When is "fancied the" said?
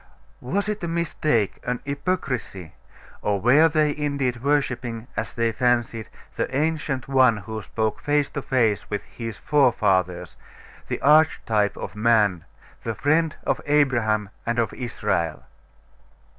5.51-6.57